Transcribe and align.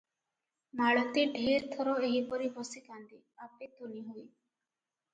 ମାଳତୀ 0.79 1.25
ଢେର 1.35 1.59
ଥର 1.75 1.95
ଏହିପରି 2.09 2.51
ବସି 2.57 2.85
କାନ୍ଦେ, 2.89 3.23
ଆପେ 3.49 3.73
ତୁନି 3.79 4.07
ହୁଏ। 4.11 4.29